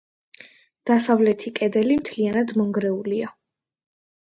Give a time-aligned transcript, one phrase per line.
[0.89, 3.31] დასავლეთი კედელი მთლიანად მონგრეულია.